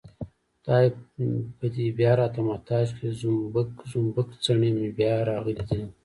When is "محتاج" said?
2.49-2.87